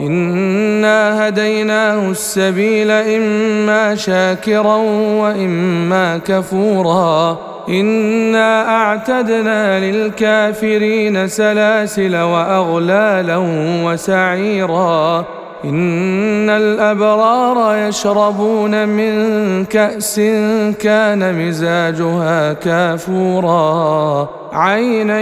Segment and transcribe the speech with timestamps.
[0.00, 4.76] انا هديناه السبيل اما شاكرا
[5.20, 13.36] واما كفورا انا اعتدنا للكافرين سلاسل واغلالا
[13.84, 15.24] وسعيرا
[15.64, 20.20] إن الأبرار يشربون من كأس
[20.80, 24.28] كان مزاجها كافورا.
[24.52, 25.20] عينا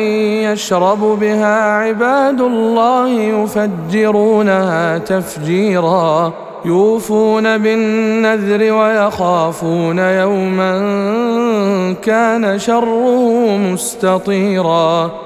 [0.52, 6.32] يشرب بها عباد الله يفجرونها تفجيرا.
[6.64, 10.72] يوفون بالنذر ويخافون يوما
[12.02, 15.25] كان شره مستطيرا.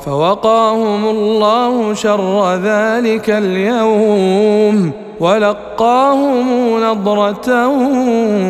[0.00, 6.46] فوقاهم الله شر ذلك اليوم ولقاهم
[6.84, 7.68] نضرة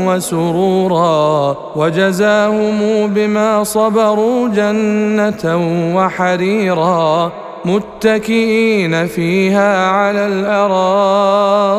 [0.08, 5.58] وسرورا وجزاهم بما صبروا جنة
[5.96, 7.32] وحريرا
[7.64, 11.78] متكئين فيها على الأرائك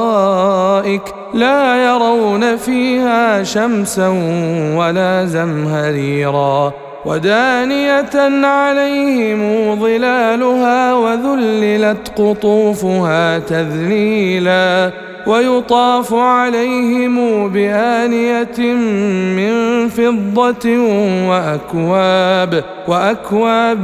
[1.34, 4.08] لا يرون فيها شمسا
[4.76, 6.74] ولا زمهريرا
[7.06, 9.42] ودانية عليهم
[11.90, 14.92] وذللت قطوفها تذليلا
[15.28, 18.60] ويطاف عليهم بآنية
[19.36, 19.54] من
[19.90, 20.66] فضة
[21.30, 23.84] وأكواب وأكواب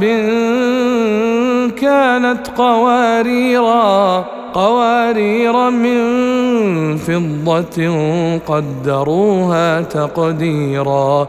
[1.80, 6.00] كانت قواريرا قوارير من
[6.96, 7.78] فضة
[8.46, 11.28] قدروها تقديرا.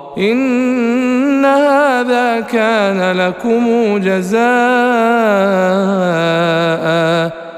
[0.17, 4.41] ان هذا كان لكم جزاء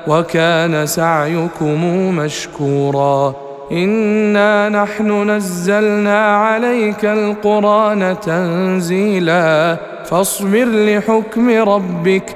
[0.07, 3.35] وكان سعيكم مشكورا
[3.71, 12.35] انا نحن نزلنا عليك القران تنزيلا فاصبر لحكم ربك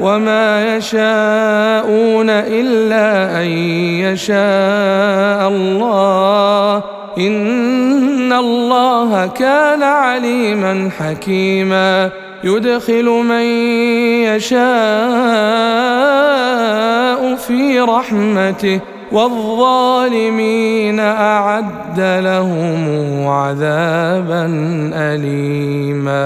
[0.00, 3.46] وما يشاءون الا ان
[4.04, 6.82] يشاء الله
[7.18, 12.10] ان الله كان عليما حكيما
[12.44, 13.42] يدخل من
[14.34, 14.64] يشاء
[17.36, 18.80] في رحمته
[19.12, 24.46] والظالمين اعد لهم عذابا
[24.94, 26.24] اليما